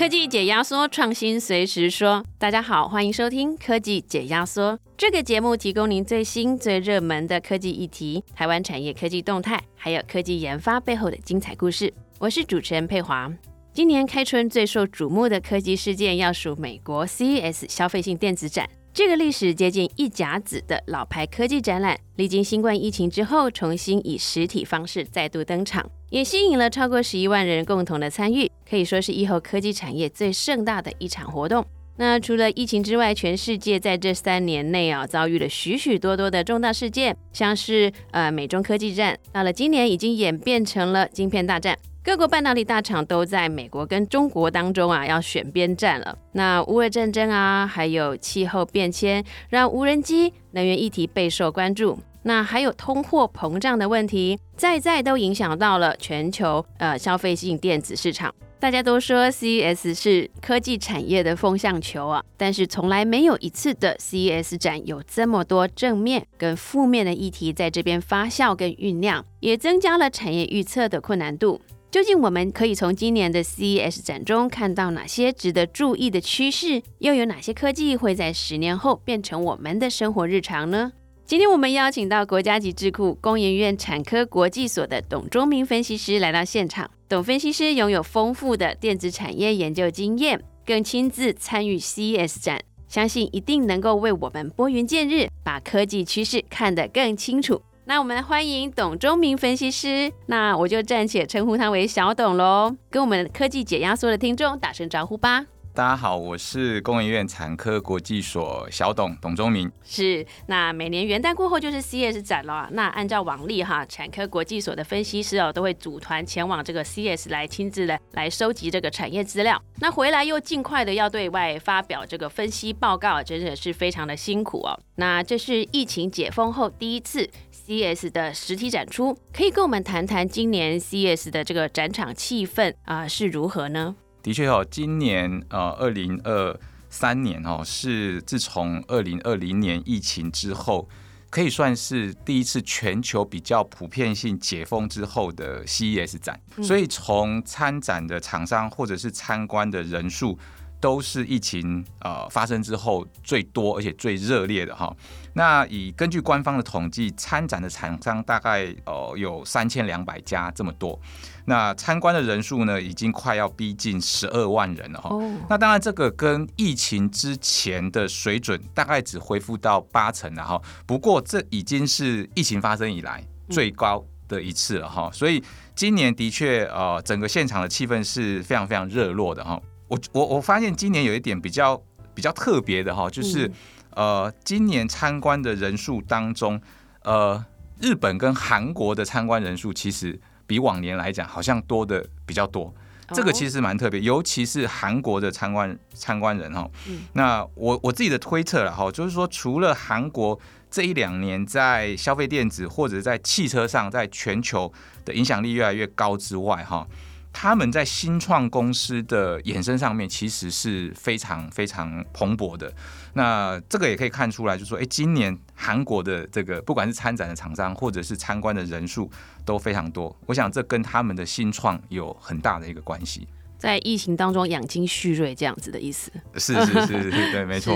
[0.00, 2.24] 科技解压缩，创新随时说。
[2.38, 11.92] 大家好，欢迎收听科技解压缩这个节目，提供您最新最热门的科技议题、台湾产业科技动态，还有科技研发背后的精彩故事。
[12.18, 13.30] 我是主持人佩华。
[13.74, 18.66] 今年开春最受瞩目的科技事件，要数美国 CES 消费性电子展。
[18.92, 31.64] 这个历史接近一甲子的老牌科技展览，历经新冠疫情之后，重新以实体方式再度登场，也吸引了超过十一万人共同的参与，可以说是以后科技产业最盛大的一场活动。
[31.98, 41.78] 那除了疫情之外，全世界在这三年内啊，遭遇了许许多多的重大事件，像是呃美中科技战，到了今年已经演变成了晶片大战。
[42.02, 46.16] 各国半导体大厂都在美国跟中国当中啊，要选边站了。
[46.32, 51.98] 那乌俄战争啊，还有气候变迁，让无人机、能源议题备受关注。
[52.22, 58.34] 那还有通货膨胀的问题，在在都影响到了全球呃消费性电子市场。
[58.58, 71.60] 大家都说 CES 是科技产业的风向球啊，但是从来没有一次的 CES 展有这么多正面跟负面的议题在这边发酵跟酝酿，也增加了产业预测的困难度。
[71.90, 76.80] 究竟我们可以从今年的 CES 展中看到哪些值得注意的趋势？
[76.98, 80.92] 又有哪些科技会在十年后变成我们的生活日常呢？
[81.24, 86.88] 今天我们邀请到国家级智库工研院产科国际所的董忠明分析师来到现场。
[87.08, 97.60] 董分析师拥有丰富的电子产业研究经验，更亲自参与 CES 展，相信一定能够为我们拨云见日，把科技趋势看得更清楚。
[97.90, 105.44] 那我们欢迎董忠明分析师，那我就暂且称呼他为小董喽，跟我们科技解压缩的听众打声招呼吧。
[105.72, 109.70] 大家好，我是工研院产科国际所小董董忠明。
[109.84, 112.68] 是，那每年元旦过后就是 CES 展了。
[112.72, 119.60] 那按照往例哈，产科国际所的分析师哦，都会组团前往这个 CES 来亲自来来收集这个产业资料。
[119.76, 124.78] 那回来又尽快的要对外发表这个分析报告，真的是非常的辛苦哦。
[124.96, 127.30] 那这是疫情解封后第一次
[127.70, 133.94] CES 的实体展出，可以跟我们谈谈今年 CES 的这个展场气氛啊是如何呢？
[134.24, 140.88] 的确哦，今年呃，二零二三年哦，是自从二零二零年疫情之后，
[141.30, 150.36] 可以算是第一次全球比较普遍性解封之后的 CES 展，所以从参展的厂商或者是参观的人数。
[150.80, 154.94] 都是疫情呃发生之后最多而且最热烈的哈。
[155.34, 160.98] 那以根据官方的统计，参展的厂商大概呃有三千两百家这么多。
[161.44, 165.10] 那参观的人数呢，已经快要逼近十二万人了哈。
[165.48, 170.60] 那当然这个跟疫情之前的水准大概只恢复到八成了哈。
[170.86, 175.10] 不过这已经是疫情发生以来最高的一次了哈。
[175.12, 175.42] 所以
[175.74, 179.60] 今年的确呃整个现场的气氛是非常非常热络的哈。
[179.90, 181.80] 我我我发现今年有一点比较
[182.14, 183.50] 比较特别的哈，就是
[183.90, 186.60] 呃，今年参观的人数当中，
[187.02, 187.44] 呃，
[187.80, 192.72] 日本跟韩国的参观人数其实比往年来讲好像多的比较多，
[193.12, 196.70] 这个其实蛮特别，尤其是韩国的参观参观人哈。
[197.14, 200.38] 那我我自己的推测了哈，就是说除了韩国
[200.70, 204.72] 这一两年在消费电子或者在汽车上在全球
[205.04, 206.86] 的影响力越来越高之外哈。
[207.32, 212.72] 他们在新创公司的衍生上面，其实是非常非常蓬勃的。
[213.14, 219.10] 那这个也可以看出来，就说，哎，今年韩国的这个不管是参展的厂商，或者是参观的人数
[219.44, 220.14] 都非常多。
[220.26, 223.26] 我想这跟他们的新创有很大的一个关系。
[223.58, 226.10] 在疫情当中养精蓄锐这样子的意思。
[226.36, 227.74] 是是是是，对，没错。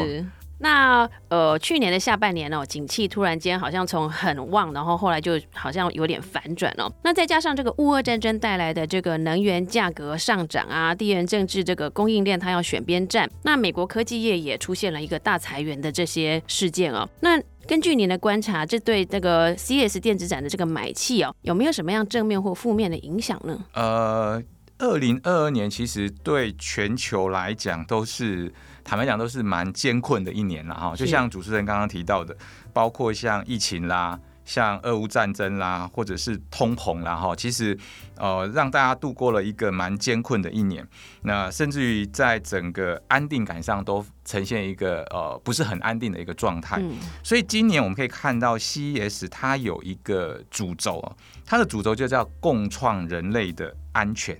[0.59, 6.91] 那呃，去年的下半年哦，景气突然间好像从很旺，然后后来就好像有点反转哦。
[7.03, 17.07] 那再加上这个乌俄战争带来的这个能源价格上涨啊，地缘政治这个供应链它要选边站，那美国科技业也出现了一个大裁员的这些事件哦。
[17.21, 23.59] 那根据您的观察，这对这个 CS 电子展的这个买气哦，有没有什么样正面或负面的影响呢？
[23.75, 24.43] 呃，
[24.79, 28.53] 二零二二年其实对全球来讲都是。
[28.85, 30.95] 坦白讲，都是蛮艰困的一年了哈。
[30.95, 32.37] 就像主持人刚刚提到的，
[32.73, 37.77] 包括像疫情啦、像俄乌战争啦，或者是通膨啦哈，其实
[38.17, 40.87] 呃让大家度过了一个蛮艰困的一年。
[41.23, 46.83] 那甚至于在整个安定感上都呈现一个呃不是很安定的一个状态。
[47.23, 51.17] 所以今年我们可以看到 CES 它有一个主轴啊，
[51.47, 54.39] 它的主轴就叫共创人类的安全。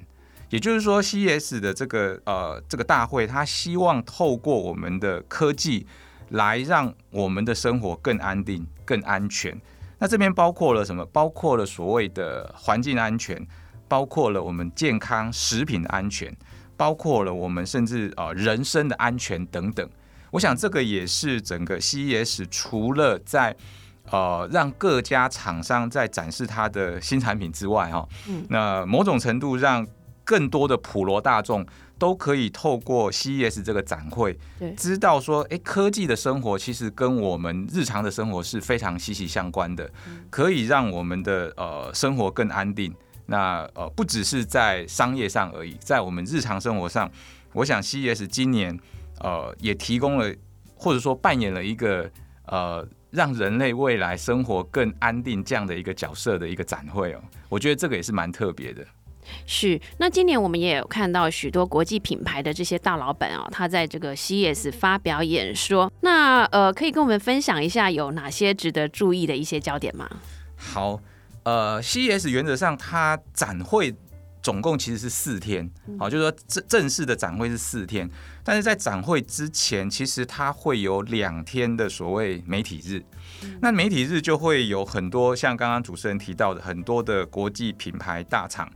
[0.55, 5.85] 也就是说，CES 的这个呃这个大会，它希望透过我们的科技
[6.29, 9.61] 来让我们的生活更安定、更安全。
[9.99, 11.05] 那这边包括了什么？
[11.07, 13.45] 包括了所谓的环境安全，
[13.89, 16.33] 包括了我们健康食品的安全，
[16.77, 19.91] 包括了我们甚至呃人身的安全等等。
[20.31, 23.57] 我想这个也是整个 CES 除了在
[24.09, 28.09] 呃让各家厂商在展示它的新产品之外，哈，
[28.51, 29.85] 那某种程度让
[30.25, 31.65] 更多的普罗大众
[31.99, 34.37] 都可以透过 CES 这个展会，
[34.77, 39.89] 知道说，哎，科技的生活其实跟我们日常的生活是非常息息相关的，
[40.31, 42.93] 可以让我们的呃生活更安定。
[43.27, 47.11] 那呃不只是在商业上而已，在我们日常生活上，
[47.53, 48.79] 我想 CES 今年
[49.21, 50.35] 呃也提供了
[50.75, 52.11] 或者说扮演了一个
[52.47, 58.85] 呃让人类未来生活更安定这样的一个角色的一个展会哦，我觉得这个也是蛮特别的。
[59.47, 65.93] 是，那今年我们也有看到许多国际品牌的这些大老板哦，他在这个 CES 发表演说。
[66.01, 70.09] 那呃，可以跟我们分享一下有哪些值得注意的一些焦点吗？
[70.57, 71.01] 好，
[71.43, 73.95] 呃，CES 原则上它展会
[74.43, 78.09] 总共其实是四天，好，就是说正正式的展会是四天，
[78.43, 83.03] 但是在展会之前，其实它会有两天的所谓媒体日。
[83.61, 88.71] 那媒体日就会有很多像刚刚主持人提到的很多的国际品牌大厂。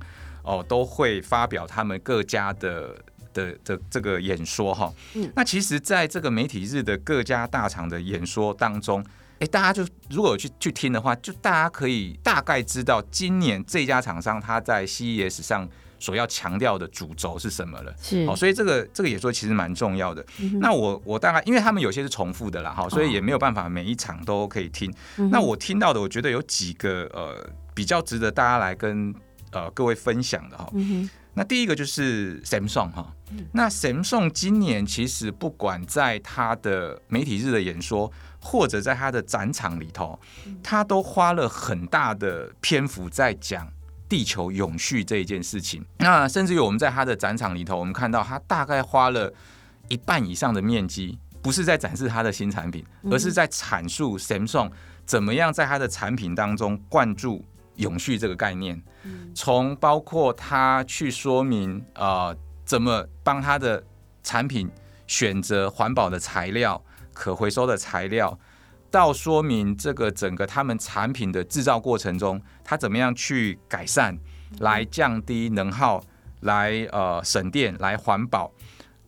[0.49, 2.97] 哦，都会发表他们各家的
[3.35, 4.91] 的的这个演说哈。
[5.13, 9.05] 嗯，那其实，在这个媒体日的各家大厂的演说当中，
[9.41, 15.69] 哎，大家就如果去去听的话，就大家可以大概知道今年这家厂商他在 CES 上
[15.99, 17.95] 所要强调的主轴是什么了。
[18.01, 20.25] 是，哦，所以这个这个演说其实蛮重要的。
[20.61, 24.91] 那我我大概，因为他们有些是重复的啦，哈，所以也没有办法每一场都可以听。
[25.31, 29.15] 那我听到的，我觉得有几个呃比较值得大家来跟。
[29.51, 30.71] 呃，各位分享的哈，
[31.35, 33.15] 那第一个就是 Samsung 哈，
[33.53, 40.19] 那 Samsung 今年其实不管在他的媒体日的演说，或者在他的展场里头，
[40.63, 43.73] 他都花了很大的篇幅在讲
[44.09, 45.85] 地球永续这一件事情。
[45.99, 49.33] 那甚至于我们在他的展场里头，我们看到他大概花了
[49.89, 54.73] 一半以上的面积，不是在展示他的新产品，而是在阐述 Samsung
[55.07, 57.45] 怎么样在他的产品当中灌注。
[57.79, 58.81] 永续这个概念，
[59.35, 63.83] 从包括他去说明呃，怎么帮他的
[64.23, 64.69] 产品
[65.07, 66.83] 选择环保的材料、
[67.13, 68.37] 可回收的材料，
[68.91, 74.19] 到说明这个整个他们产品的制造过程中，他怎么样去改善，
[74.59, 76.03] 来降低能耗，
[76.41, 78.53] 来呃省电，来环保，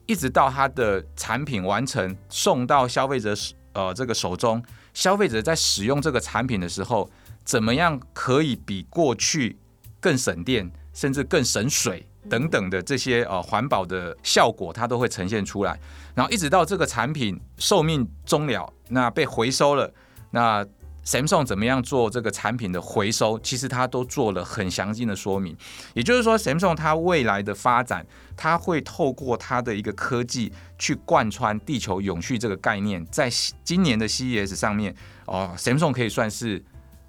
[0.07, 3.35] 一直到他的产品完成送到消费者
[3.73, 4.63] 呃这个手中，
[4.95, 7.11] 消费者在使用这个产品的时候。
[7.51, 9.59] 怎么样可以比过去
[9.99, 15.77] 更省电，甚至更省水等等的这些呃环保的效果，它都会呈现出来。
[16.15, 19.93] 然后一直到这个产品寿命终了，那被回收了，
[20.31, 20.65] 那
[21.05, 23.37] Samsung 怎么样做这个产品的回收？
[23.41, 25.57] 其实它都做了很详尽的说明。
[25.95, 28.07] 也就是说，Samsung 它未来的发展，
[28.37, 33.29] 它会透过它的一个科技去贯穿地球永续这个概念，在
[33.65, 34.95] 今年的 CES 上面
[35.27, 36.65] 哦，Samsung 可以算是。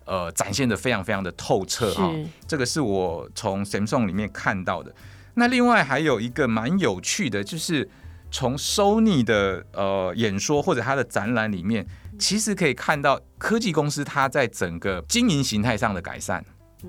[0.06, 2.12] 呃，展现的非常非常的透彻哈，
[2.48, 4.94] 这个是我从 Samsung 里面看到的。
[5.36, 7.88] 那另外还有一个蛮有趣的，就是
[8.30, 11.86] 从 Sony 的呃演说或者它的展览里面，
[12.20, 16.44] 其实可以看到科技公司它在整个经营形态上的改善。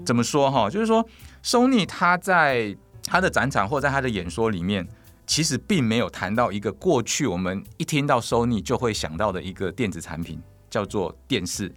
[0.04, 0.70] 怎么说哈？
[0.70, 1.06] 就是说
[1.44, 4.88] ，Sony 它在它的展场或在它的演说里面，
[5.26, 10.40] 其实并没有谈到一个过去我们一听到 Sony 就会想到的一个电子产品，
[10.70, 11.72] 叫做电视。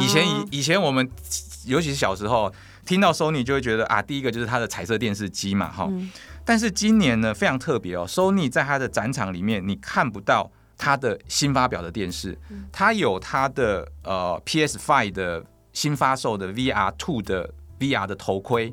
[0.00, 1.08] 以前以以前我们
[1.66, 2.52] 尤其是小时候
[2.84, 5.90] 听到 Sony 就会觉得啊，第一个就是它的彩色电视机嘛，哈。
[6.44, 12.38] 但是今年呢非常特别哦，Sony 在它的展场里面你看不到它的新发表的电视，
[12.72, 18.72] 它有它的呃 PS Five 的新发售的 VR Two 的 VR 的头盔，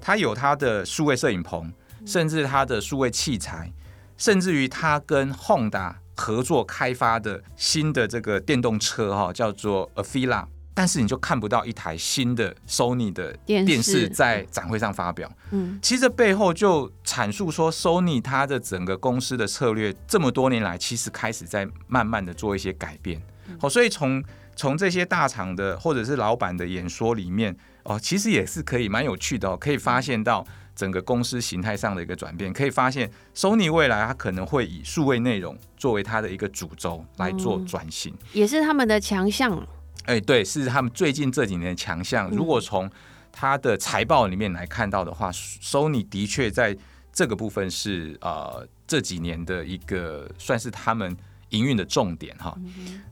[0.00, 1.72] 它有它的数位摄影棚，
[2.06, 3.72] 甚至它的数位器材，
[4.16, 10.46] 甚至于它跟 Honda 合作开发的新的这个电动车哈，叫做 Afila。
[10.76, 15.26] 但是你就看不到一台新的 Sony 的电视在展会上发表。
[15.50, 23.22] 嗯，其实这背后就阐述说，Sony 它的整个公司的策略这么多年来，其实开始在慢慢的做一些改变。
[23.58, 24.22] 好，所以从
[24.54, 39.66] 从这些大厂的或者是老板的演说里面，哦，其实也是可以蛮有趣的哦，可以发现到整个公司形态上的一个转变，可以发现 Sony 未来它可能会以数位内容作为它的一个主轴来做转型，也是他们的强项。
[40.06, 42.30] 哎，对，是他们最近这几年的强项。
[42.30, 42.90] 如果从
[43.30, 46.76] 它的财报里面来看到的话，Sony 的确在
[47.12, 51.16] 这个部分是呃这几年的一个算是他们
[51.50, 52.56] 营运的重点哈。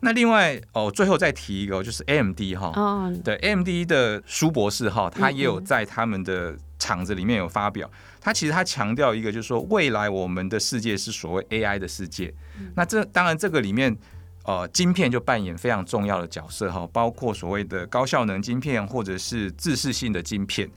[0.01, 6.57] 那另外哦，最后再提一个，就是 AMD 哈，对，AMD 的舒博士哈，他也有在他们的。
[6.77, 12.35] 厂子里面有发表，他其实他强调一个，就是说未来我们的世界是所谓 AI 的世界。
[12.75, 13.97] 那这当然这个里面，
[14.45, 20.71] 呃，晶片就扮演非常重要的角色哈，包括所谓的高效能晶片或者是自适性的晶片。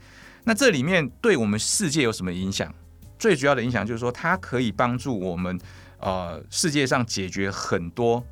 [0.44, 2.72] 那这里面对我们世界有什么影响？
[3.18, 5.60] 最主要的影响就是说，它可以帮助我们
[6.00, 8.24] 呃世界上解决很多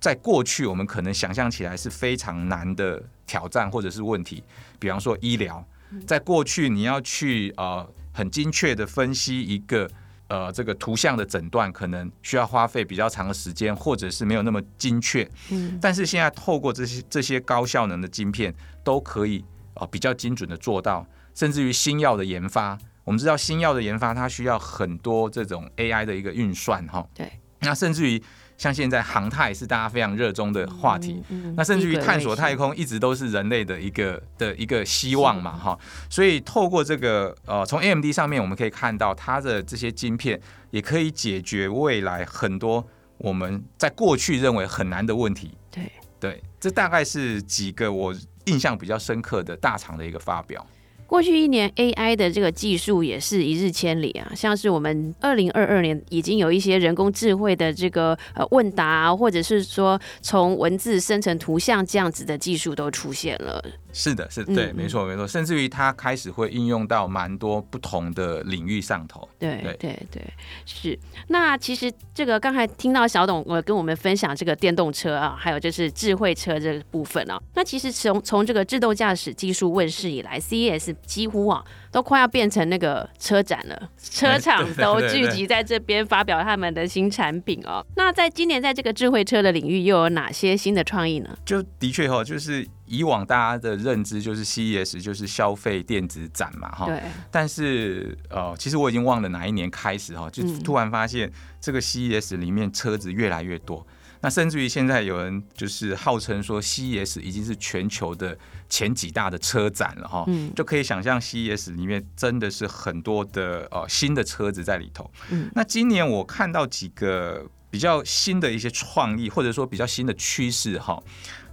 [0.00, 4.42] 在过去我们可能想象起来是非常难的挑战或者是问题，
[4.78, 5.62] 比方说医疗。
[6.06, 9.90] 在过去，你要去呃很精确的分析一个
[10.28, 15.28] 呃这个图像的诊断，可能需要花费比较长的时间，或者是没有那么精确。
[15.50, 18.54] 嗯，但是现在透过这些这些高效能的晶片，
[18.84, 19.44] 都可以
[19.74, 27.06] 啊比较精准的做到，甚至于新药的研发，我们知道新药的研发它需要很多这种 AI 的一个运算哈。
[27.14, 28.22] 对，那甚至于。
[28.58, 31.22] 像现在航太是大家非常热衷的话题，
[31.56, 35.78] 那甚至于探索太空一直都是人类的一个的一个希望嘛，哈。
[36.10, 40.38] 所以透过这个呃，从 AMD 上面我们可以看到它的这些晶片
[40.70, 42.84] 也可以解决未来很多
[43.18, 45.56] 我们在过去认为很难的问题。
[45.70, 48.12] 对对，这大概是几个我
[48.46, 50.66] 印象比较深刻的大厂的一个发表。
[51.08, 54.30] 过去一年，AI 的这个技术也是一日千里啊。
[54.36, 63.64] 像是我们二零二二年已经有一些人工智慧的这个呃问答，或者是说从文字生成图像这样子的技术都出现了。
[63.92, 65.26] 是的，是对，没错，没错。
[65.26, 69.28] 甚至于它开始会应用到蛮多不同的领域上头。
[69.38, 70.22] 对，对，对，
[70.66, 70.98] 是。
[71.28, 77.40] 那其实这个刚才听到小董我跟我们分享这个电动车啊，还有就是智慧车这个部分啊。
[77.54, 81.64] 那其实从从这个自动驾驶技术问世以来，CES 几乎啊。
[81.90, 87.82] 都快要变成那个车展了， 车厂都聚集在这边发表他们的新产品哦。
[87.96, 91.34] 那在今年在这个智慧车的领域又有哪些新的创意呢？
[91.46, 96.86] 就的确哈，就是以往大家的认知就是 CES 就是消费电子展嘛哈。
[96.86, 97.02] 对。
[97.30, 101.30] 但是呃，其实我已经忘了哪一年开始哈，就突然发现
[101.60, 103.86] 这个 CES 里面车子越来越多。
[104.20, 108.36] 那甚至于现在有人就是号称说 CES 已经是全球的
[108.68, 115.08] 前几大的车展了哈，嗯就可以想象 CES 里面真的是很多的呃新的车子在里头。
[115.30, 121.00] 嗯那今年我看到几个比较新的一些创意，或者说比较新的趋势哈。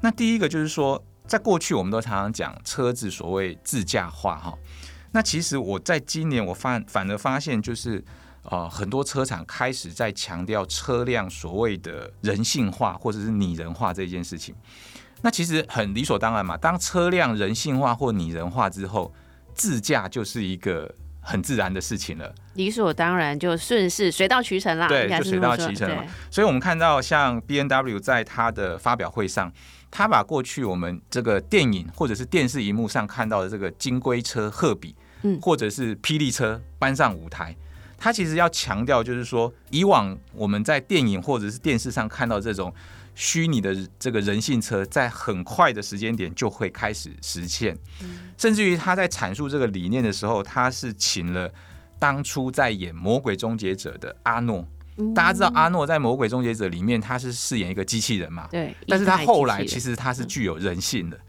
[0.01, 4.57] 那第一个就是说，在过去我们都常常讲车子所谓自驾化哈，
[5.11, 8.03] 那其实我在今年我发反而发现就是。
[8.51, 14.53] 呃，很多车厂开始在强调车辆所谓的人性化或者是拟人化这件事情。
[15.23, 19.11] 那其实很理所当然嘛，当车辆人性化或拟人化之后，
[19.55, 22.31] 自驾就是一个很自然的事情了。
[22.53, 26.05] 理所当然就顺势水到渠成啦，对，就水到渠成了。
[26.29, 29.51] 所以我们看到像 B N W 在它的发表会上，
[29.97, 37.55] 他把过去我们这个电影或者是电视荧幕上看到的这个金龟车赫比，嗯，或者是霹雳车搬上舞台。
[37.97, 42.73] 他其实要强调，就是说，以往我们在电影或者是电视上看到这种
[43.15, 47.77] 虚拟的这个人性车，在很快的时间点就会开始实现。
[48.37, 51.49] 甚至于他在阐述这个理念的时候，他是请了
[51.97, 54.67] 当初在演《魔鬼终结者》的阿诺。
[55.13, 58.47] 大家知道阿诺在《魔鬼终结者》里面他是饰演一个机器人嘛？
[58.51, 58.75] 对。
[58.87, 61.19] 但是他后来其实他是具有人性的，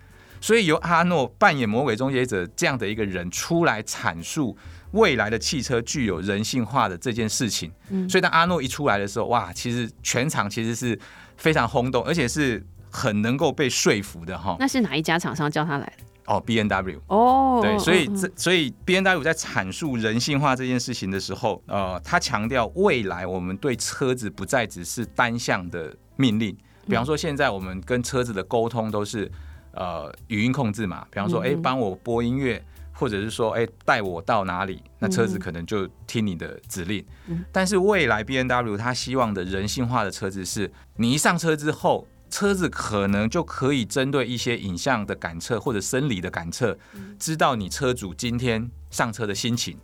[0.40, 4.56] 所以由阿诺扮演魔鬼终结者这样的一个人出来阐述。
[4.92, 7.70] 未来的汽车具有人性化的这件事情，
[8.08, 10.98] 所以当阿诺一出来的时候，哇，其实全场其实是
[11.36, 14.56] 非常轰动，而且是很能够被说服的哈。
[14.58, 16.04] 那是哪一家厂商叫他来的？
[16.26, 17.00] 哦，B N W。
[17.08, 26.56] 哦，对，所以这所以 B N W 在阐述人性化这件事情的时候，呃，他强调未来我们对车子不再只是单向的命令，
[26.86, 29.30] 比方说现在我们跟车子的沟通都是
[29.72, 32.62] 呃语音控制嘛，比方说哎，帮我播音乐。
[32.98, 37.04] 或者是说，哎，带我到哪里，那车子可能就听你的指令。
[37.52, 46.76] 但是未来 B N W 他希望的人性化的车子是，你一上车之后，车子可能就可以针对一些影像的感测或者生理的感测，
[47.18, 49.78] 知道你车主今天上车的心情，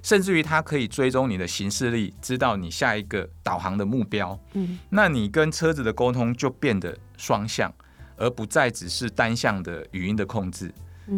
[0.00, 4.38] 甚至于它可以追踪你的行事力，知道你下一个导航的目标。
[4.52, 7.74] 嗯，那你跟车子的沟通就变得双向，
[8.16, 10.72] 而不再只是单向的语音的控制。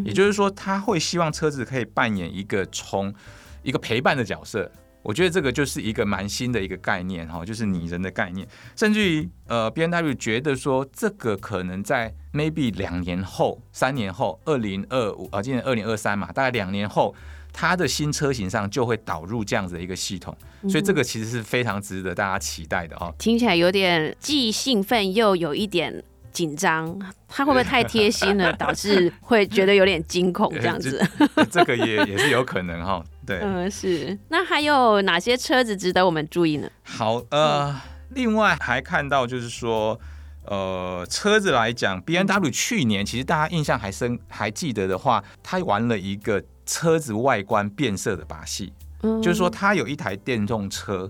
[0.06, 3.14] 也就是说，他会希望车子可以扮演一个从
[3.62, 4.72] 一个陪伴的角色。
[5.02, 8.46] 我觉得这个就是一个蛮新的一个概念哈，就是拟人的概念。
[8.76, 17.14] 甚至于呃，B N W 觉得说，这个可能在 maybe 两年后、三年后，二零二五啊，今年二零二三嘛，大概两年后，
[17.52, 20.36] 它的新车型上就会导入这样子的一个系统。
[20.68, 23.12] 所以这个其实是非常值得大家期待的哈。
[23.18, 26.02] 听起来有点既兴奋又有一点。
[26.32, 26.96] 紧张？
[27.26, 31.04] 他会不会太贴心了， 导致会觉得有点惊恐这样子？
[31.50, 33.04] 这个也也是有可能哈。
[33.30, 34.18] 对，嗯，是。
[34.28, 36.68] 那还有哪些车子值得我们注意呢？
[36.82, 39.98] 好，呃，另外还看到就是说。
[40.46, 48.72] 呃，车子来讲，B N W 去年其实大家印象还深，还记得的话，他玩了一个车子外观变色的把戏，
[49.02, 51.08] 嗯就是说他有一台电动车，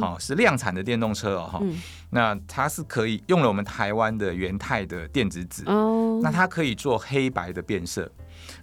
[0.00, 1.62] 好是量产的电动车哦，哈，
[2.08, 8.10] 那它是可以用了我们台湾的元泰的电子纸，哦那它可以做黑白的变色。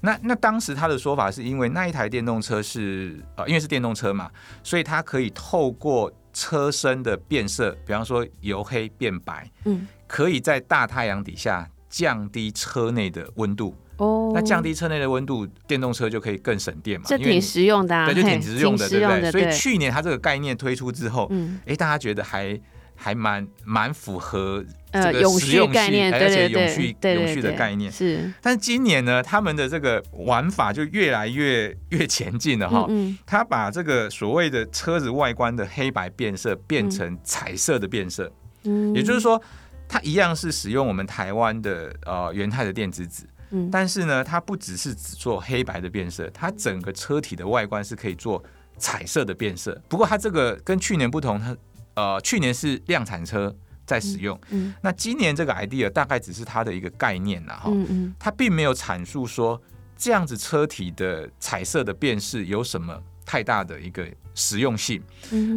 [0.02, 4.30] 那那当时他的说法是因为那一台电动车是呃，因为是电动车嘛，
[4.64, 9.88] 所以它可以透过车身的变色，比方说由黑变白，嗯。
[10.10, 17.06] 可以在大太阳底下降低车内的温度哦，那降低车内的温度，电动车就可以更省电嘛？
[17.10, 19.32] 这挺实用的，对，就挺实用的，对不对？
[19.32, 22.58] 所以去年它这个概念推出之后，嗯，哎，大家觉得还
[22.98, 24.62] 还蛮蛮符合
[24.92, 28.34] 这个实用性，而且永续永续的概念是。
[28.42, 38.30] 但是今年呢，他们的这个玩法就越来越越前进了哈，嗯，他把这个所谓的车子外观的黑白变色变成彩色的变色，
[38.64, 39.42] 嗯，也就是说。
[39.90, 48.44] 它一样是使用我们台湾的呃元泰的电子纸，嗯，但是呢，它不只是只做黑白的变色，它整个车体的外观是可以做
[48.78, 49.82] 彩色的变色。
[49.88, 51.56] 不过它这个跟去年不同，它
[51.98, 53.54] 呃去年是量产车
[53.86, 59.62] 在使用，嗯，那今年这个 idea 大概只是它的一个概念了哈，嗯嗯，它并没有阐述说
[59.98, 62.98] 这样子车体的彩色的辨识有什么。
[63.30, 65.04] 太大的一个实用性，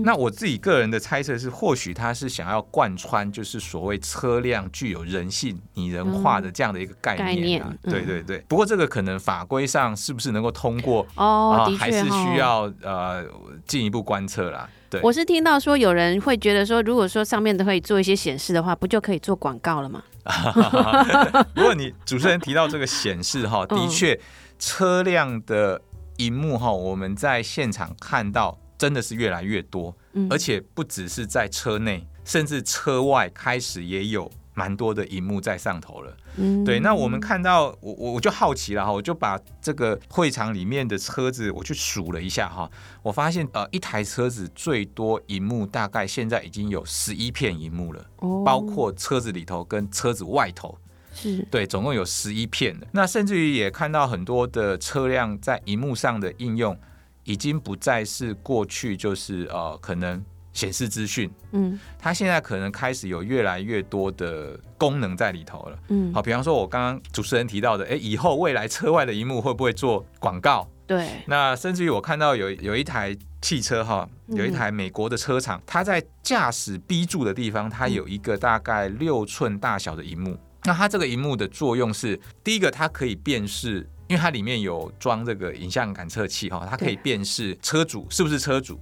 [0.02, 7.72] 那我自己个人的猜测是，或许它是想要贯穿，就是所谓车辆具有人性、拟人化的这样的一个概念啊。
[7.84, 8.38] 对对对。
[8.48, 13.24] 不过这个可能法规上是不是能够通过哦，还是需要呃
[13.68, 14.68] 进一步观测啦。
[14.90, 20.02] 对，我是听到说有人会觉得说，如果说上面都可以做一些显示的话，不就可以做广告了吗？
[21.54, 24.18] 如果你主持人提到这个显示哈， 的确
[24.58, 25.80] 车辆的。
[26.16, 29.96] 荧幕哈，我们在现场看到真的是越来越多，
[30.28, 36.16] 而且不只是在车内，甚至车外开始也有蛮多的荧幕在上头了。
[36.36, 36.80] 嗯，对。
[36.80, 42.70] 那我们看到，我我我就好奇了哈，我就把这个会场里面的车子我去数了一下哈，
[43.02, 48.04] 我发现呃，一台车子最多荧幕大概现在已经有十一片荧幕了，
[48.44, 50.76] 包括车子里头跟车子外头。
[51.12, 52.86] 是对，总共有十一片的。
[52.92, 56.78] 那甚至于也看到很多的车辆在荧幕上的应用，
[57.24, 60.24] 已经不再是过去就是呃可能
[60.60, 70.68] 显示资讯，嗯，它现在可能开始有越来越多的功能在里头了，嗯，好，比方说我刚刚主持人提到的，哎，以后未来车外的荧幕会不会做广告？
[70.86, 80.36] 对，那甚至于我看到有有一台汽车哈，有一台美国的车厂，它在驾驶 B 柱的地方，它有一个大概六寸大小的荧幕。
[80.64, 88.78] 那它这个荧幕的作用是，第一个它可以辨识，因为它里面有装这个影像感测器哈，它可以辨识车主是不是车主，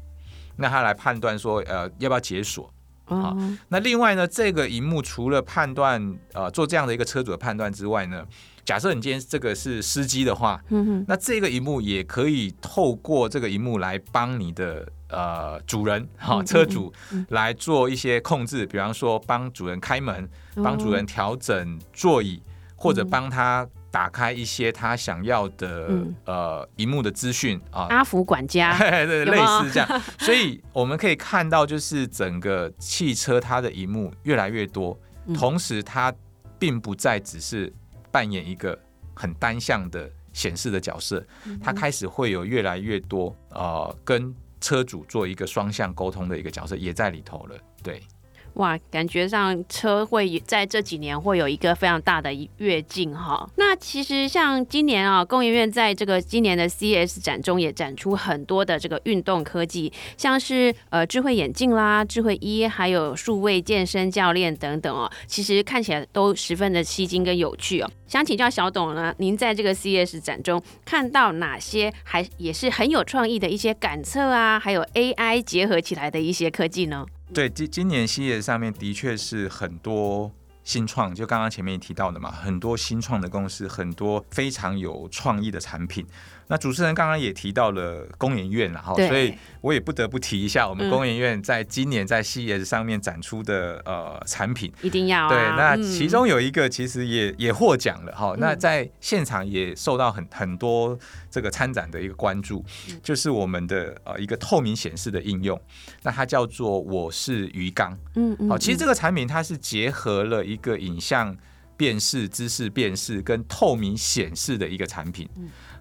[0.58, 2.70] 那他来判断说呃要不要解锁
[3.06, 3.34] 啊。
[3.68, 8.22] 那另外呢，这个荧幕除了判断呃做这样的一个车主的判断之外呢，
[8.64, 14.86] 假设你今天这个是司机的话，嗯那这个荧幕也可以透过这个荧幕来帮你的。
[15.10, 16.92] 呃，主人哈，车主
[17.30, 22.42] 来做一些控制，比方说帮主人开门，帮主人调整座椅，
[22.76, 25.90] 或者帮他打开一些他想要的
[26.24, 27.86] 呃荧幕的资讯啊。
[27.90, 30.02] 阿福管家， 对，类似这样。
[30.18, 34.98] 所以我们可以看到，就是整个汽车它的荧幕越来越多，
[35.34, 36.14] 同时它
[36.58, 37.72] 并不再只是
[38.10, 38.78] 扮演一个
[39.14, 41.24] 很单向的显示的角色，
[41.62, 44.34] 它开始会有越来越多呃跟。
[44.60, 48.02] 车主做一个双向沟通的一个角色也在里头了，对。
[48.58, 53.48] 哇，感觉上车会在这几年会有一个非常大的跃进哈。
[53.54, 65.08] 那其实像今年啊，工研院在这个今年的 CES 展中也展出很多的这个运动科技，像是呃智慧眼镜啦、智慧衣，还有数位健身教练等等哦。
[65.28, 67.88] 其实看起来都十分的吸睛跟有趣哦。
[68.08, 77.06] 想请教小董呢，您在这个 CES 展中看到哪些还也是很有创意的一些感测啊，还有 AI 结合起来的一些科技呢？
[77.32, 80.32] 对，今今年系列上面的确是很多
[80.64, 86.06] 新创，就刚刚前面提到的嘛，很多新创的公司，很多非常有创意的产品。
[86.48, 95.38] 那主持人刚刚也提到了工研院了哈，所以我也不得不提一下我们工研院在今年在 CES 上面展出的呃产品，一定要对。
[95.38, 100.98] 那其中有一个其实也也获奖了哈，那在现场也受到很很多
[101.30, 102.64] 这个参展的一个关注，
[103.02, 105.60] 就是我们的呃一个透明显示的应用，
[106.02, 111.36] 那它叫做我是鱼缸，嗯嗯，好，其实这个产品它是结合了一个影像。
[111.78, 115.28] 辨识、姿势辨识跟透明显示的一个产品。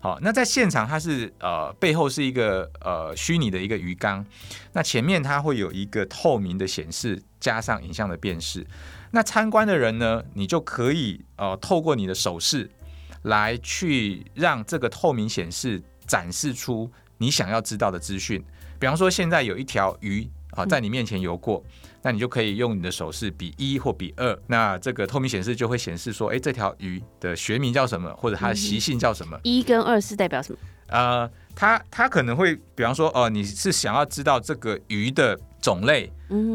[0.08, 4.26] 好，那在现场它是呃背后是一个呃虚拟的一个鱼缸，
[4.72, 8.66] 那前面它会有一个透明的显示，加上影像的辨识。
[9.12, 12.70] 那参观的人呢，你就可以呃透过你的手势
[13.24, 18.42] 来去让这个透明显示展示出你想要知道的资讯。
[18.80, 21.62] 比方说，现在有一条鱼啊在你面前游过。
[22.02, 29.40] 那你就可以用你的手势比一或比二，那这个透明显示就会显示说，哎，这条鱼的学名叫什么，或者它的习性叫什么？
[29.44, 30.60] 一跟二是代表什么？
[30.88, 35.40] 呃，它它可能会，比方说，哦，你是想要知道这个鱼的。
[35.68, 36.10] 种类，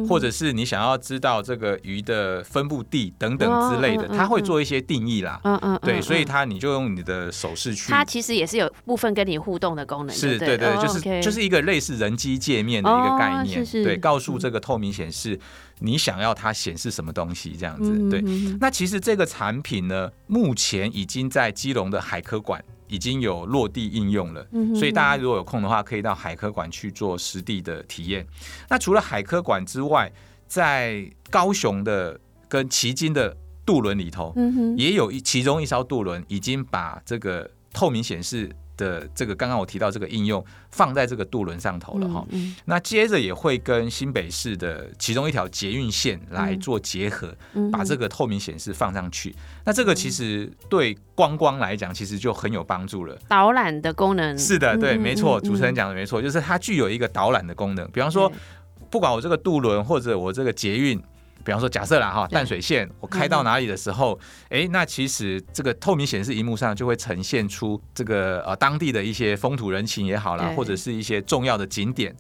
[0.09, 5.39] 或者是你想要知道这个鱼的分布地等等之类的，它会做一些定义啦。
[5.45, 7.93] 嗯嗯，对，所以它你就用你的手势去。
[7.93, 10.17] 它其实也是有部分跟你互动的功能。
[10.17, 13.63] 是，对对，就是就是一个类似人机界面的一个概念。
[13.85, 15.39] 对，告诉这个透明显示
[15.81, 17.91] 你想要它显示什么东西这样子。
[18.09, 18.23] 对，
[18.59, 22.65] 那其实这个产品呢，目前已经在基隆的海科馆。
[22.93, 28.27] 已经有落地应用了，所以大家如果有空的话，可以到海科馆去做实地的体验。
[28.69, 30.13] 那除了海科馆之外，
[30.47, 34.35] 在高雄的跟旗津的渡轮里头，
[34.77, 38.55] 也有一其中一艘渡轮已经把这个透明显示。
[38.77, 42.27] 的这个刚刚我提到这个应用放在这个渡轮上头了哈，
[42.65, 47.35] 那接着也会跟新北市的其中一条捷运线来做结合，
[47.71, 49.35] 把这个透明显示放上去。
[49.65, 53.17] 那这个其实对观光来讲，其实就很有帮助了。
[53.29, 57.89] 导览的功能是的，对，没错，主持人讲的没错，就是它具有一个导览的功能。
[57.91, 58.33] 比方说，
[58.91, 61.03] 不管我这个渡轮或者我这个捷运。
[61.45, 72.15] 比方说，假设啦哈，淡水线我开到哪里的时候，哎，那其实这个透明显示荧幕上就会呈现出这个呃当地的一些风土人情也好啦，或者是一些重要的景点。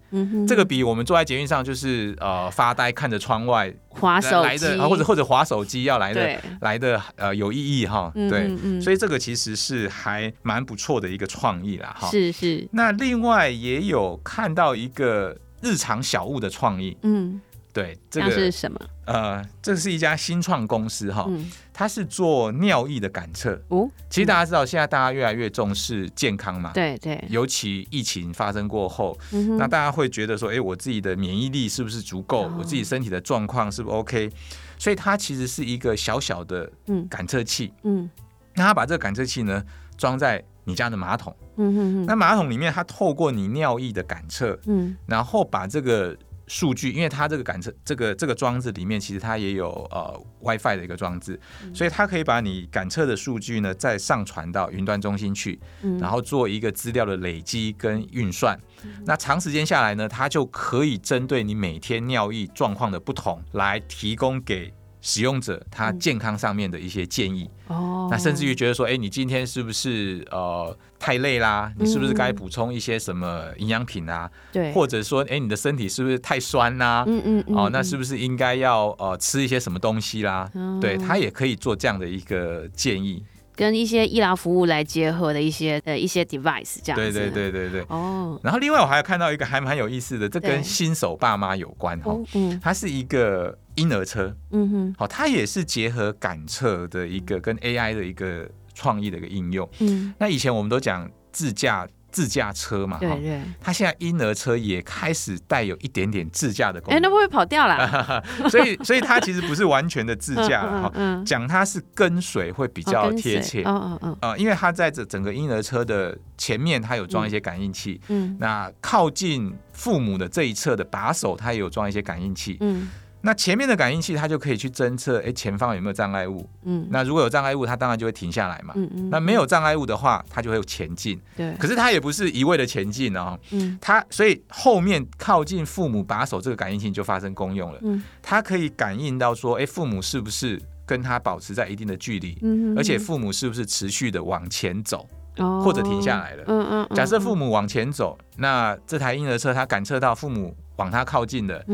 [0.47, 8.11] 这个比我们坐在捷运上就是呃发呆看着窗外划手机，或者或者划手机要来的来的呃有意义哈。
[8.15, 12.09] 对，所以这个其实是还蛮不错的一个创意啦哈。
[12.11, 12.67] 是是。
[12.73, 16.97] 那另外也有看到一个日常小物的创意。
[17.03, 17.41] 嗯。
[17.73, 18.79] 对，这个是什么？
[19.07, 21.27] 呃，这是一家新创公司哈，
[21.73, 23.59] 它是做尿液的感测。
[23.69, 26.71] 哦，其实大家知道，现在大家越来越重视健康嘛。
[26.75, 27.19] 对对。
[27.31, 29.19] 尤其疫情发生过后，
[29.59, 32.43] 那大家会觉得说，哎，我自己的免疫力是不是足够？
[32.59, 34.31] 我自己身体的状况是不是 OK？
[34.79, 36.71] 所以它其实是一个小小的
[37.09, 37.73] 感测器。
[37.85, 38.09] 嗯。
[38.55, 39.65] 那它把这个感测器呢
[39.97, 41.35] 装在你家的马桶。
[41.57, 42.07] 嗯哼哼。
[42.07, 46.15] 那马桶里面，它透过你尿液的感测，嗯，然后把这个。
[46.53, 51.41] 数据，因为它这个感测这个这个装置里面，其实它也有呃 WiFi 的一个装置，
[51.73, 55.59] 所以它可以把你感测的数据呢再上传到云端中心去，
[55.99, 58.59] 然后做一个资料的累积跟运算。
[59.07, 64.75] 那长时间下来呢，它就可以针对你每天尿液状况的不同，来提供给。
[65.03, 71.71] 使用者他健康上面的一些建议，哦，那甚至于觉得说，哎，你今天是不是呃太累啦？
[71.77, 74.31] 你是不是该补充一些什么营养品啊？
[74.53, 77.05] 对，或者说，哎，你的身体是不是太酸啦？
[77.07, 80.49] 嗯嗯嗯，哦，那是不是应该要呃吃一些什么东西啦？
[80.81, 83.25] 对他也可以做这样的一个建议。
[83.55, 87.85] 跟一些医疗服务来结合的一些呃一些 device 这样子，对对对对对。
[87.88, 92.17] 哦，然后另外我还有看到一个还蛮有意思的，这跟新手爸妈有关哈。
[92.35, 94.35] 嗯，它是一个婴儿车。
[94.51, 99.69] 嗯哼，好，它也是结合感测的一个跟 AI 的一个创意的一个应用。
[99.81, 101.88] 嗯，那以前我们都讲自驾。
[102.12, 106.96] 自驾车嘛，对对，它现在婴儿车也开始带有一点点自驾的功能。
[106.96, 108.22] 哎，那不会跑掉了？
[108.51, 110.92] 所以，所以它其实不是完全的自驾 哈。
[111.25, 113.62] 讲它是跟随会比较贴切。
[113.64, 114.16] 嗯嗯嗯。
[114.20, 118.01] 呃，因为它在这整个婴儿车的前面，它有装一些感应器。
[118.09, 118.37] 嗯。
[118.38, 122.59] 那靠近父母的这一侧的把手，它也有装一些感应器。
[122.61, 122.90] 嗯。
[123.25, 126.49] 那前面的感应器，它就可以去侦测，哎，前方有没有障碍物？
[126.65, 128.75] 嗯，那如果有障碍物，它当然就会停下来嘛。
[128.77, 129.11] 嗯嗯。
[129.11, 131.21] 那没有障碍物的话，它就会前进。
[131.37, 131.55] 对。
[131.55, 133.39] 可是它也不是一味的前进哦。
[133.53, 133.79] 嗯。
[133.81, 137.79] 它所以后面靠近父母把手这个感应器就发生功用了。
[137.83, 138.03] 嗯。
[138.21, 142.37] 它可以感应到说，哎，父母是不是跟他保持在一定的距离？
[142.43, 145.09] 嗯而且父母是不是持续的往前走？
[145.37, 145.63] 哦。
[145.65, 146.45] 或者停下来了？
[146.49, 146.89] 嗯嗯。
[146.95, 150.57] 假设父母往前走，那这台婴儿车它感测到父母。
[150.77, 151.65] 往它靠近的，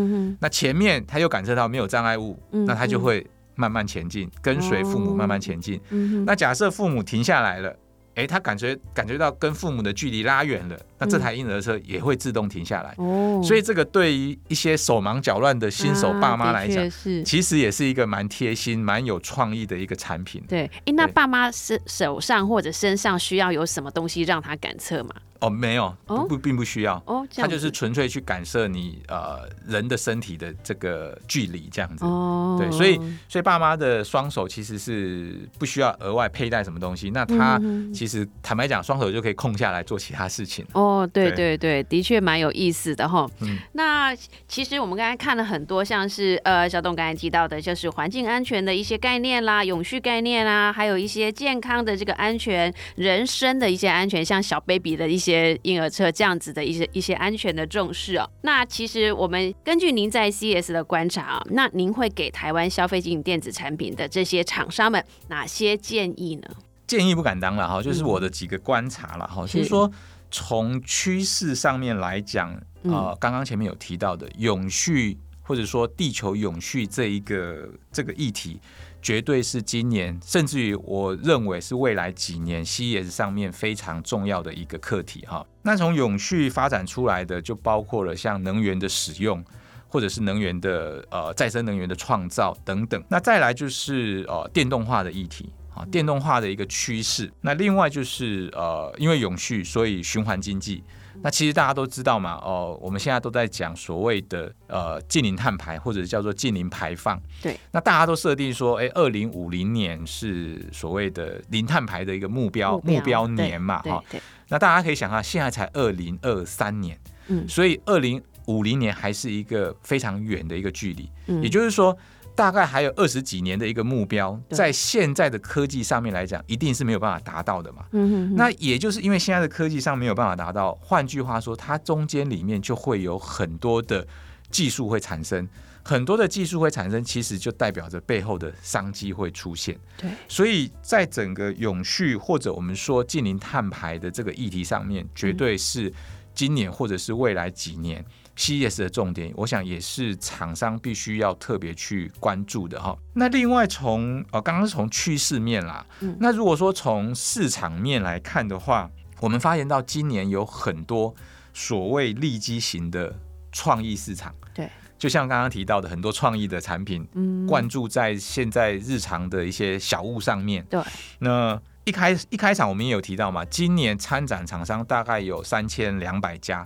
[0.41, 5.81] 那前面它又感受到没有障碍物，那它就会慢慢前进，跟随父母慢慢前进。
[6.27, 7.75] 那假设父母停下来了，
[8.15, 12.95] 哎，他感觉感觉到跟父母的距离拉远了，那这台婴儿车也会自动停下来。
[12.99, 16.91] 哦，所以这个对于一些手忙脚乱的新手爸妈来讲，
[17.25, 20.43] 其实也是一个蛮贴心、蛮有创意的一个产品。
[20.49, 20.71] 对。
[20.85, 25.15] 哎，那爸妈身手上或者身上需要有什么东西让他感测吗？
[25.41, 27.01] 哦，没有，哦不并不需要。
[27.07, 32.05] 哦，这它就是纯粹去感受你呃人的身体的这个距离这样子。
[32.05, 32.97] 哦，对，所以
[33.29, 40.67] 所以爸妈的双手其实是不需要额外佩戴什么东西，那他嗯其实坦白讲，双手就可以空下来做其他事情。
[40.73, 43.27] 哦，对对对对，的确蛮有意思的哈。
[43.41, 44.15] 嗯那
[44.47, 58.29] 其实我们刚才看了很多，像是呃小董刚才提到的，就是环境安全的一些概念啦、永续概念啦，还有一些健康的这个安全、人身的一些安全，像小 baby 的一些婴儿车这样子的一些一些安全的重视哦。
[58.43, 66.49] 那其实我们根据您在 CS 的观察啊，那您会给台湾消费性电子产品的这些厂商们哪些建议呢？
[66.87, 69.91] 建议不敢当了哈，就是嗯我的几个观察了哈，是就是说
[70.31, 78.61] 从趋势上面来讲，啊呃，刚刚前面有提到的永续或者说地球永续这一个这个议题，
[79.01, 85.47] 绝对是今年甚至于我认为是未来几年 CES 上面非常重要的一个课题哈。
[85.63, 89.45] 那从永续发展出来的，就包括了像能源的使用。
[89.91, 97.31] 或者是能源的呃再生能源的创造等等，那再来就是呃电动化的议题啊，电动化的一个趋势。
[97.43, 100.83] 那另外就是呃因为永续，所以循环经济。
[101.21, 107.21] 那其实大家都知道嘛，哦、我们现在都在讲所谓的呃近零碳排或者叫做近零排放。
[107.43, 107.59] 对。
[107.73, 114.01] 那大家都设定说，哎，二零五零年是所谓的零碳排的一个目标目标年嘛，哈。
[114.09, 121.11] 对对，那大家可以想象，现在才二零二三年，嗯所以二零五零年还是一个非常远的一个距离。
[121.27, 121.97] 嗯也就是说，
[122.39, 127.85] 大概还有二十几年的一个目标，在现在的科技上面来讲，一定是没有办法达到的嘛。
[127.91, 128.37] 嗯哼哼。
[128.37, 134.07] 那也就是因为现在的科技上没有办法达到，换句话说，它中间里面就会有很多的
[134.53, 135.49] 技术会产生，
[135.83, 139.77] 很多的技术会产生，其实就代表着背后的商机会出现。
[139.97, 145.93] 对，所以在整个永续或者我们说近零碳排的这个议题上面，绝对是
[146.37, 148.05] 今年或者是未来几年
[148.39, 152.97] CES 的重点，我想也是厂商必须要特别去关注的哈。
[153.15, 158.89] 那另外从呃刚刚是从趋势面啦，嗯那如果说从市场面来看的话，
[159.21, 161.13] 我们发现到今年有很多
[161.53, 163.13] 所谓利基型的
[163.51, 170.65] 创意市场，对，就像刚刚提到的很多创意的产品，嗯灌注在现在日常的一些小物上面。
[170.71, 170.81] 对，
[171.19, 176.65] 那一开一开场我们也有提到嘛，今年参展厂商大概有三千两百家。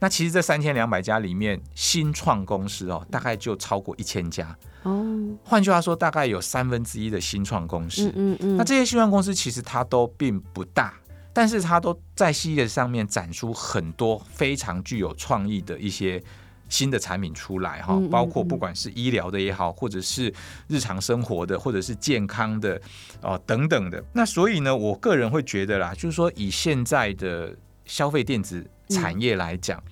[0.00, 4.56] 那其实这三千两百家里面，新创公司哦，大概就超过一千家。
[4.84, 5.04] 哦，
[5.42, 8.08] 换句话说，大概有三分之一的新创公司。
[8.08, 10.94] 嗯嗯嗯，那这些新创公司其实它都并不大，
[11.32, 16.22] 但是它都在系列上面展出很多非常具有创意的一些
[16.68, 20.32] 新的产品出来哈包括不管是医疗的也好，或者是
[20.68, 22.80] 日常生活的，或者是健康的
[23.20, 24.02] 哦、等等的。
[24.12, 27.52] 那所以呢，我个人会觉得啦，就是说以现在的
[27.88, 29.82] 消费电子产业来讲，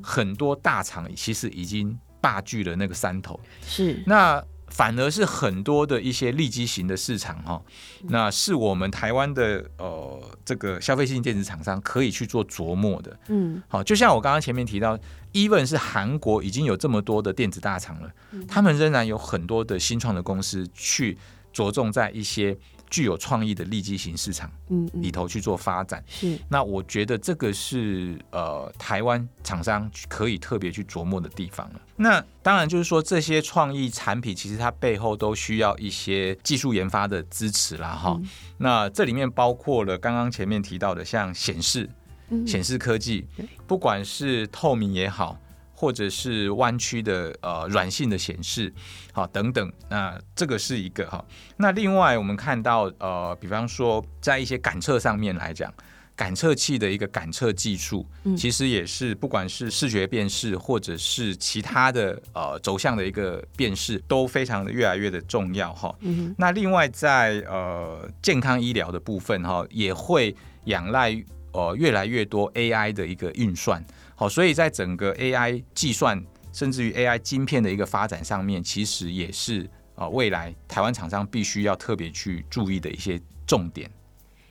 [0.00, 3.40] 很多大厂其实已经霸据了那个山头。
[3.66, 4.00] 是。
[4.06, 7.62] 那反而是很多的一些利基型的市场哈，
[8.08, 13.18] 那是我们台湾的呃这个消费性电子厂商可以去做琢磨的。
[13.28, 13.62] 嗯。
[13.68, 14.98] 好，就像我刚刚前面提到
[15.32, 18.46] ，even 是韩国已经有这么多的电子大厂了，嗯。
[18.46, 21.16] 他们仍然有很多的新创的公司去
[21.52, 26.02] 着重在一些具有创意的利基型市场嗯嗯里头去做发展。
[26.08, 31.80] 是那我觉得这个是呃台湾厂商可以特别去琢磨的地方了。
[31.96, 38.16] 那当然就是说这些创意产品其实它背后都需要一些技术研发的支持啦哈。
[38.20, 41.88] 嗯那这里面包括了刚刚前面提到的像显示、
[42.30, 43.26] 嗯显示科技，
[43.66, 45.38] 不管是透明也好。
[45.76, 48.72] 或者是弯曲的呃软性的显示，
[49.12, 51.22] 好等等，那这个是一个哈。
[51.58, 55.72] 那另外我们看到呃，比方说在一些感测上面来讲，
[56.16, 65.94] 感测器的一个感测技术，嗯其实也是不管是视觉辨识或者是其他的呃轴向的一个辨识，都非常的越来越的重要哈。
[66.00, 70.34] 嗯那另外在呃健康医疗的部分哈，也会
[70.64, 73.84] 仰赖呃越来越多 AI 的一个运算，
[74.18, 83.90] 好，所以在整个 AI 计算甚至于 AI 晶片的一个发展上面，其实也是呃未来台湾厂商必须要特别去注意的一些重点。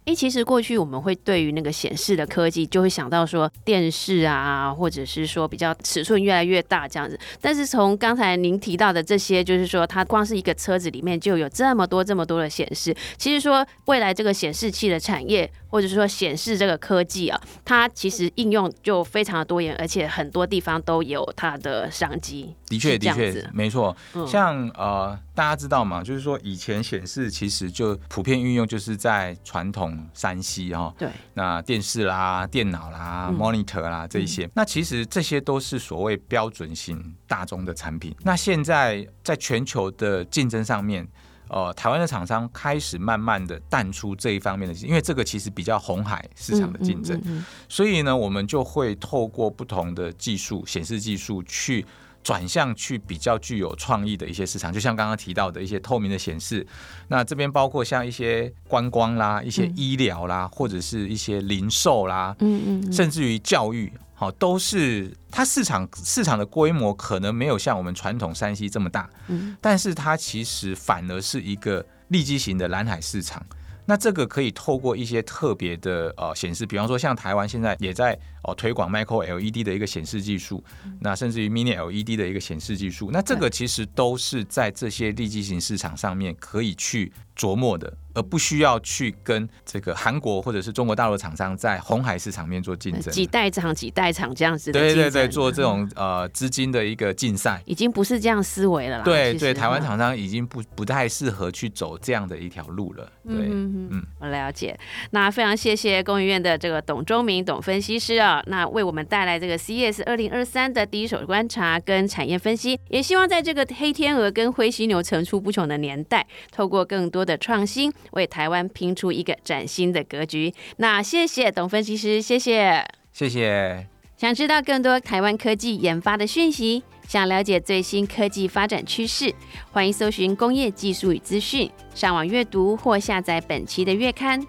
[0.06, 7.20] 哎，其实过去我们会对于那个显示的科技，就会想到说电视啊，或者是说比较尺寸越来越大这样子。
[7.41, 12.96] 但是从刚才您提到的这些，就是说它光是一个车子里面就有这么多这么多的显示。
[13.18, 22.54] 其实说未来这个显示器的产业，或者说显示这个科技啊，它其实应用就非常的多元，而且很多地方都有它的商机。
[22.68, 23.98] 的确，的确，没错。
[24.28, 26.02] 像呃，大家知道吗？
[26.02, 38.15] 就是说以前显示其实就普遍运用就是在传统山西哈，对，那电视啦、电脑啦、monitor 啦这一些，那其实这些都是所谓标准型大众的产品。
[38.24, 41.08] 那现在在全球的竞争上面。
[41.48, 47.21] 呃，台湾的厂商开始慢慢的淡出这一方面的，因为这个其实比较红海市场的竞争，
[47.69, 51.86] 所以呢，我们就会透过不同的技术，显示技术去
[52.26, 56.66] 转向去比较具有创意的一些市场，就像刚刚提到的一些透明的显示，
[57.10, 63.94] 那这边包括像一些观光啦、一些医疗啦，或者是一些零售啦，嗯嗯，甚至于教育。
[64.18, 73.46] 好，都是它市场市场的规模可能没有像我们传统山西这么大，嗯，但是它其实反而是一个利基型的蓝海市场。
[73.86, 80.63] 那这个可以透过一些特别的呃显示，比方说像台湾现在也在哦推广 Micro LED 的一个显示技术，
[81.00, 87.95] 那甚至于 Mini LED 的一个显示技术，那这个其实都是在这些立基型市场上面可以去琢磨的。
[88.15, 99.04] 而不需要去跟这个韩国或者是中国大陆厂商在红海市场面做竞争，几代厂几代厂这样子的对对对，做这种呃资金的一个竞赛，已经不是这样思维了啦。
[99.04, 103.04] 对对，台湾厂商已经不不太适合去走这样的一条路了。
[103.28, 104.78] 对，嗯，我了解。
[105.12, 117.91] 那非常谢谢工研院的这个董忠明董分析师啊，那为我们带来这个 CS 二零二三的第一手观察跟产业分析，也希望在这个黑天鹅跟灰犀牛层出不穷的年代，透过更多的创新。
[118.12, 120.54] 为台湾拼出一个崭新的格局。
[120.78, 123.88] 那谢谢董分析师，谢谢，谢谢。
[124.18, 129.34] 想知道更多台湾科技研发的讯息，想了解最新科技发展趋势，
[129.72, 134.41] 欢迎搜寻工业技术与资讯，上网阅读或下载本期的月刊。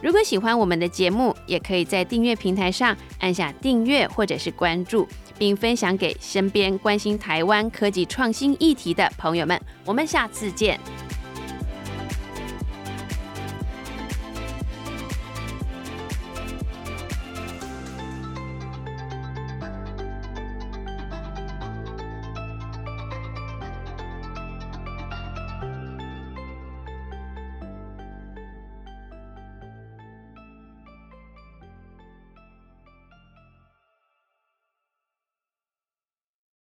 [0.00, 5.06] 如果喜欢我们的节目，也可以在订阅平台上按下订阅或者是关注，
[5.38, 9.56] 并分享给身边关心台湾科技创新议题的朋友们。
[9.84, 10.80] 我们下次见。